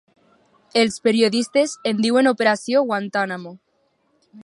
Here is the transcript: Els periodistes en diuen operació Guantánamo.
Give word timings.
Els 0.83 0.97
periodistes 1.09 1.75
en 1.91 2.01
diuen 2.07 2.33
operació 2.33 2.85
Guantánamo. 2.91 3.57